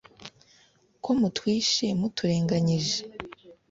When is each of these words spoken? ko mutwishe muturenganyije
ko 1.03 1.09
mutwishe 1.19 1.85
muturenganyije 1.99 2.97